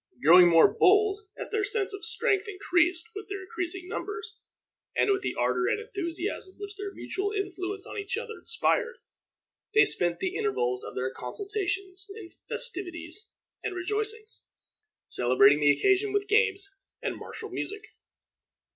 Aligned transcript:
Growing 0.19 0.47
more 0.49 0.67
bold 0.67 1.27
as 1.37 1.51
their 1.51 1.63
sense 1.63 1.93
of 1.93 2.03
strength 2.03 2.47
increased 2.47 3.09
with 3.13 3.29
their 3.29 3.43
increasing 3.43 3.87
numbers, 3.87 4.39
and 4.95 5.11
with 5.11 5.21
the 5.21 5.35
ardor 5.35 5.67
and 5.67 5.79
enthusiasm 5.79 6.55
which 6.57 6.75
their 6.75 6.91
mutual 6.91 7.31
influence 7.31 7.85
on 7.85 7.99
each 7.99 8.17
other 8.17 8.39
inspired, 8.39 8.97
they 9.75 9.83
spent 9.85 10.17
the 10.17 10.35
intervals 10.35 10.83
of 10.83 10.95
their 10.95 11.11
consultations 11.13 12.07
in 12.15 12.31
festivities 12.49 13.29
and 13.63 13.75
rejoicings, 13.75 14.41
celebrating 15.07 15.59
the 15.59 15.69
occasion 15.71 16.11
with 16.11 16.27
games 16.27 16.73
and 17.03 17.15
martial 17.15 17.51
music. 17.51 17.93